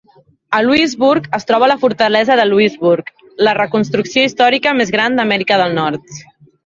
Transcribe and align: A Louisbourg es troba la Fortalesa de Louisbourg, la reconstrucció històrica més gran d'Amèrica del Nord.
A 0.59 0.61
Louisbourg 0.67 1.25
es 1.37 1.43
troba 1.51 1.67
la 1.71 1.75
Fortalesa 1.83 2.37
de 2.39 2.47
Louisbourg, 2.47 3.11
la 3.49 3.53
reconstrucció 3.59 4.25
històrica 4.31 4.75
més 4.79 4.93
gran 4.97 5.21
d'Amèrica 5.21 5.61
del 5.65 5.77
Nord. 5.81 6.23